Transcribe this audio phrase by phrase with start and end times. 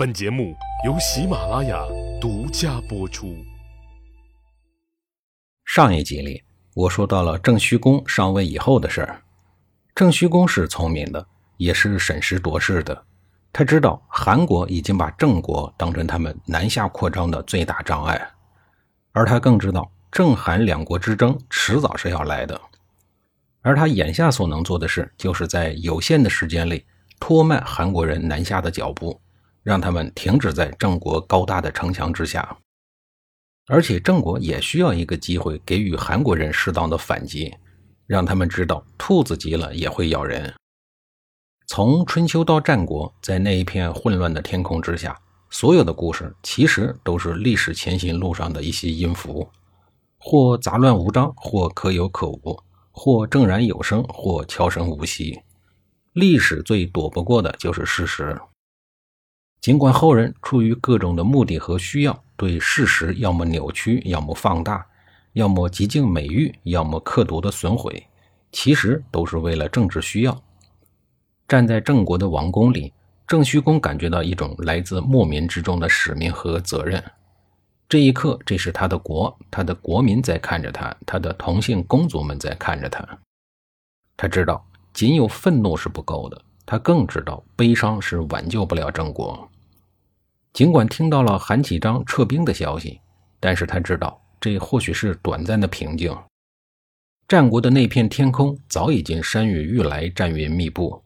[0.00, 0.56] 本节目
[0.86, 1.84] 由喜马拉雅
[2.18, 3.36] 独家播出。
[5.66, 6.42] 上一集里，
[6.74, 9.22] 我说到了郑虚公上位以后的事儿。
[9.94, 11.26] 郑虚公是聪明的，
[11.58, 13.04] 也是审时度势的。
[13.52, 18.26] 他知道韩国已经把郑国当成他们南下扩张的最大障碍，
[19.12, 22.58] 而他更知道郑韩两国之争迟早是要来的。
[23.60, 26.86] 而他眼下所能做的事，就是在有限的时间里
[27.18, 29.20] 拖慢韩国人南下的脚步。
[29.62, 32.58] 让他们停止在郑国高大的城墙之下，
[33.66, 37.54] 而且郑国也需要一个机会给予韩国人适当的反击，
[38.06, 40.54] 让他们知道兔子急了也会咬人。
[41.66, 45.16] 从春秋到战国，在那一片混乱的天空之下，
[45.50, 49.48] 所有的故事其实都是历史前行路上的一些音符，
[50.18, 52.58] 或杂乱无章，或可有可无，
[52.90, 55.42] 或正然有声，或悄声无息。
[56.12, 58.40] 历史最躲不过的就是事实。
[59.60, 64.86] 尽管后人出于各种的目的和需要，对事实要么扭曲，要么放大，
[65.34, 68.06] 要么极尽美誉，要么刻毒的损毁，
[68.50, 70.42] 其实都是为了政治需要。
[71.46, 72.92] 站在郑国的王宫里，
[73.26, 77.02] 郑虚公感觉到一种来自莫民之中的使命和责任。
[77.86, 83.06] 这一刻，这是他的国，他的国民在看着他，他的同姓公族们在看着他。
[84.16, 89.49] 他知道，仅有愤怒是不够的，他更知道，悲伤是挽救不了郑国。
[90.52, 93.00] 尽管听到了韩启章撤兵的消息，
[93.38, 96.16] 但是他知道这或许是短暂的平静。
[97.28, 101.02] 战国的那片天空早已经山雨欲来，战云密布，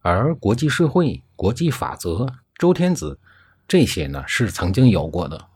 [0.00, 3.18] 而国际社会、国际法则、周天子
[3.68, 5.48] 这些呢，是曾经有过的。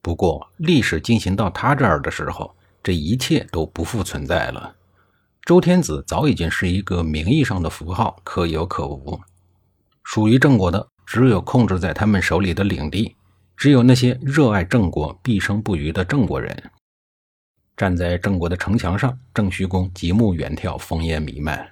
[0.00, 4.76] 不过，历史进行到他这儿的时候，这一切都不复存在了。
[5.42, 9.20] 周天子早已经是一个名义上的符号，可有可无，
[10.04, 10.88] 属于郑国的。
[11.06, 13.14] 只有控制在他们手里的领地，
[13.56, 16.70] 只有那些热爱郑国、毕生不渝的郑国人，
[17.76, 21.68] 站在郑国的城墙上，郑虚公极目远眺，烽烟弥漫。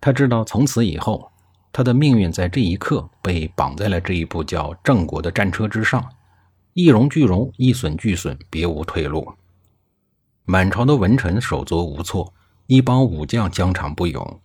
[0.00, 1.30] 他知道，从此以后，
[1.72, 6.04] 他的命运在这一刻被绑在了这一部叫郑国的战车之上，
[6.72, 9.32] 一荣俱荣，一损俱损，别无退路。
[10.44, 12.32] 满朝的文臣手足无措，
[12.66, 14.40] 一帮武将疆场不永，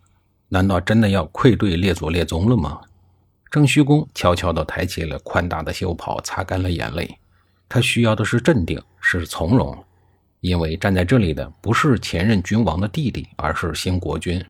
[0.49, 2.79] 难道真的要愧对列祖列宗了吗？
[3.49, 7.17] 郑虚公悄悄地抬起了宽大的袖袍，擦干了眼泪。
[7.69, 9.77] 他需要的是镇定，是从容，
[10.41, 14.43] 因为站在这里的不是前任君王的弟弟，而是新国君。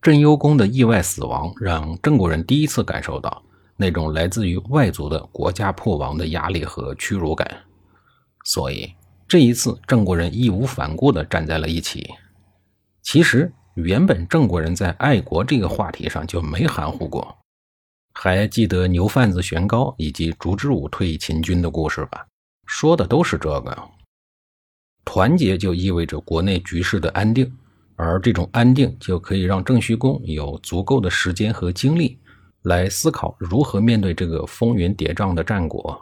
[0.00, 3.42] 郑幽公的意外死亡，让郑国人第一次感受到
[3.76, 7.46] 那种来自于外族的国家破亡的压力和屈辱感。
[8.44, 8.92] 所以
[9.26, 12.08] 这一次，郑国人义无反顾地站在了一起。
[13.02, 17.36] 其实，原本郑国人在爱国这个话题上就没含糊过。
[18.14, 22.26] 还记得牛贩子玄高以及烛之武退秦军的故事吧？
[22.66, 23.88] 说的都是这个。
[25.04, 27.52] 团结就意味着国内局势的安定，
[27.96, 32.18] 而这种安定就可以让郑虚公有足够的时间和精力
[32.62, 36.00] 来思考如何面对这个风云叠嶂的战国。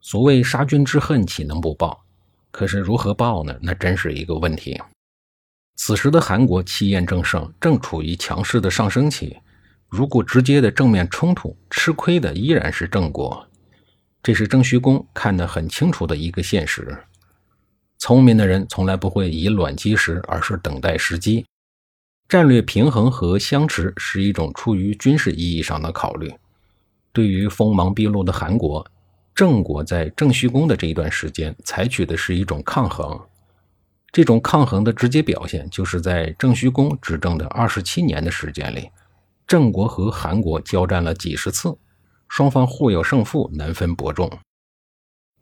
[0.00, 2.04] 所谓杀君之恨，岂能不报？
[2.50, 3.58] 可是如何报呢？
[3.60, 4.80] 那真是一个问题。
[5.76, 9.36] 此时的韩国气焰正盛，正处于强势的上升期。
[9.92, 13.46] 如果直接的正面冲突，吃亏的依然是郑国，
[14.22, 16.96] 这是郑虚公看得很清楚的一个现实。
[17.98, 21.44] 聪明的人从来不会以卵击石，而是等待时机。
[22.26, 26.32] 战略平衡和相持是一种出于军事意义上的考虑。
[27.12, 28.86] 对于锋芒毕露的韩国，
[29.34, 33.20] 郑国在郑虚公的这一段时间采取的是一种抗衡。
[34.10, 38.88] 这种抗衡的直接表现，就是在郑虚公执政的二十七年的时间里。
[39.52, 41.76] 郑国和韩国交战了几十次，
[42.26, 44.38] 双方互有胜负，难分伯仲。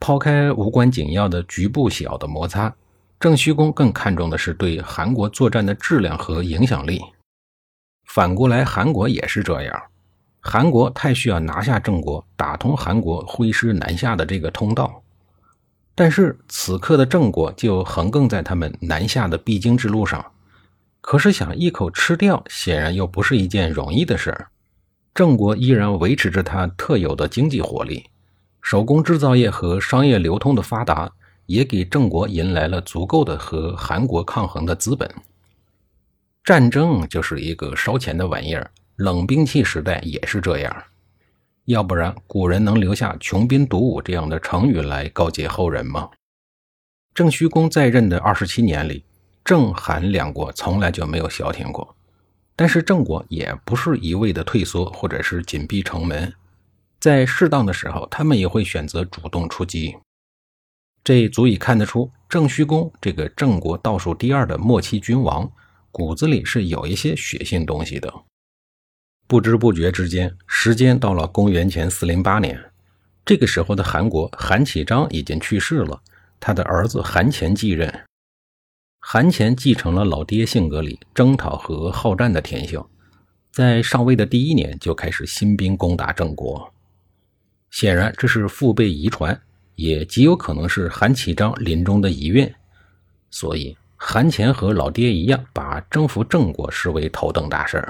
[0.01, 2.75] 抛开无关紧要的局部小的摩擦，
[3.21, 7.01] 郑虚公更看重的是对韩国作战的质量和影响力。
[8.09, 9.81] 反过来，韩国也是这样。
[10.41, 15.05] 韩国太需要拿下郑国，打通韩国挥师南下的这个通道。
[15.95, 20.33] 但是此刻的郑国就横亘在他们南下的必经之路上。
[21.01, 24.49] 可是想一口吃掉，显然又不是一件容易的事儿。
[25.15, 28.07] 郑国依然维持着它特有的经济活力，
[28.63, 31.11] 手工制造业和商业流通的发达，
[31.47, 35.11] 也给郑国迎来了足够的和韩国抗衡的资本。
[36.45, 40.85] 战争就是一个烧钱的玩意儿，冷兵器时代也是这样。
[41.65, 46.09] 要不然古人能留下“穷兵黩武”这样的成语来告诫后人吗？
[47.13, 49.05] 郑虚公在任的二十七年里。
[49.51, 51.97] 郑韩两国从来就没有消停过，
[52.55, 56.33] 但是郑国也不是一味的退缩或者是紧闭城门，
[57.01, 59.97] 在适当的时候，他们也会选择主动出击。
[61.03, 65.51] 这足以看得出，郑虚公这个郑国倒数第二的末期君王，
[65.91, 68.15] 骨子里是有一些血性东西的。
[69.27, 72.71] 不知不觉之间，时间到了公元前四零八年，
[73.25, 76.01] 这个时候的韩国，韩启章已经去世了，
[76.39, 77.93] 他的儿子韩虔继任。
[79.01, 82.85] 韩虔继承了老爹性格里征讨和好战的天性，
[83.51, 86.73] 在上位的第一年就开始兴兵攻打郑国。
[87.71, 89.41] 显然，这是父辈遗传。
[89.77, 92.55] 也极有可能是韩启章临终的遗愿，
[93.31, 97.83] 所以韩虔和老爹一样，把征服郑国视为头等大事。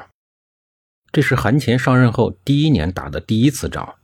[1.10, 3.96] 这是韩虔上任后第一年打的第一次仗，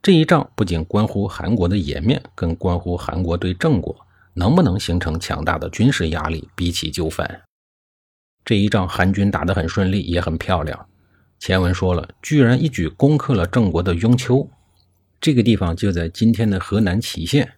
[0.00, 4.03] 这一仗不仅关乎韩国的颜面，更关乎韩国对郑国
[4.34, 7.42] 能不能形成强大的军事压力，逼其就范。
[8.44, 10.88] 这一仗韩军打得很顺利，也很漂亮。
[11.38, 14.48] 前文说了，居然一举攻克了郑国的雍丘。
[15.20, 17.54] 这个地方就在今天的河南淇县，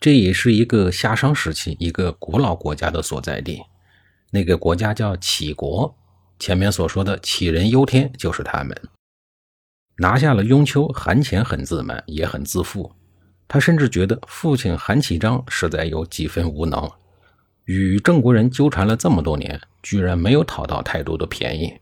[0.00, 3.62] 这也是一个夏商时期一个古老国家的所在地。
[4.30, 5.94] 那个国家叫杞国，
[6.38, 8.74] 前面所说的杞人忧天就是他们
[9.98, 10.88] 拿下了雍丘。
[10.88, 12.92] 韩虔很自满，也很自负，
[13.46, 16.90] 他甚至觉得父亲韩启章实在有几分无能，
[17.64, 21.74] 与郑国人纠缠了这么多年，居然没有讨到太多的便宜。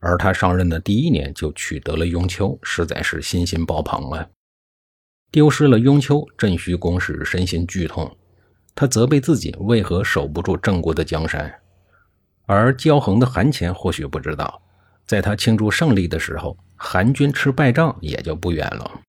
[0.00, 4.30] 而他上任的第一年就取得了雍丘，实在是信心爆棚了。
[5.30, 8.16] 丢失了雍丘，郑虚公是身心剧痛，
[8.74, 11.52] 他责备自己为何守不住郑国的江山。
[12.46, 14.62] 而骄横的韩虔或许不知道，
[15.04, 19.00] 在他庆祝胜利的时候，韩军吃败仗也就不远了。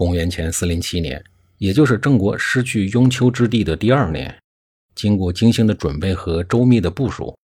[0.00, 1.22] 公元前四零七年，
[1.58, 4.34] 也就是郑国失去雍丘之地的第二年，
[4.94, 7.36] 经过精心的准备和周密的部署。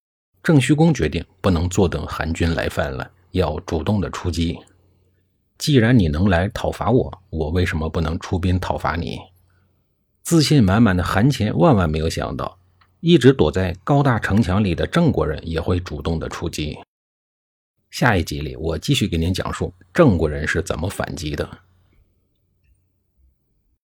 [0.42, 4.58] 郑虚公决定不能坐等韩军来犯了，要主动的出击。
[5.58, 9.18] 既然你能来讨伐我，我为什么不能出兵讨伐你？
[10.22, 12.58] 自信满满的韩虔万万没有想到，
[13.00, 16.78] 一直躲在高大城墙里的郑国人也会主动的出击。
[17.90, 21.46] 下一集里，我继续给您讲述郑国人是怎么反击的。